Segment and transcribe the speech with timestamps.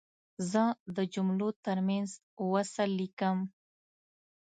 [0.51, 0.63] زه
[0.95, 2.09] د جملو ترمنځ
[2.51, 3.37] وصل لیکم.